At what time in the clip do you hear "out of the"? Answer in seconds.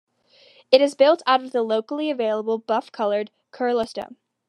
1.27-1.61